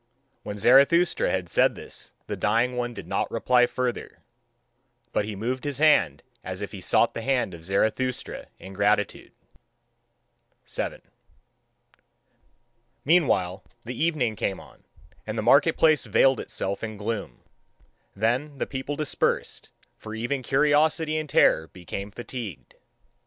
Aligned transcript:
When 0.41 0.57
Zarathustra 0.57 1.29
had 1.29 1.47
said 1.47 1.75
this 1.75 2.11
the 2.25 2.35
dying 2.35 2.75
one 2.75 2.95
did 2.95 3.05
not 3.07 3.29
reply 3.29 3.67
further; 3.67 4.23
but 5.11 5.25
he 5.25 5.35
moved 5.35 5.63
his 5.63 5.77
hand 5.77 6.23
as 6.43 6.59
if 6.59 6.71
he 6.71 6.81
sought 6.81 7.13
the 7.13 7.21
hand 7.21 7.53
of 7.53 7.63
Zarathustra 7.63 8.47
in 8.57 8.73
gratitude. 8.73 9.31
7. 10.65 11.03
Meanwhile 13.05 13.63
the 13.85 13.93
evening 14.03 14.35
came 14.35 14.59
on, 14.59 14.85
and 15.27 15.37
the 15.37 15.43
market 15.43 15.77
place 15.77 16.07
veiled 16.07 16.39
itself 16.39 16.83
in 16.83 16.97
gloom. 16.97 17.43
Then 18.15 18.57
the 18.57 18.65
people 18.65 18.95
dispersed, 18.95 19.69
for 19.99 20.15
even 20.15 20.41
curiosity 20.41 21.15
and 21.15 21.29
terror 21.29 21.67
become 21.67 22.09
fatigued. 22.09 22.73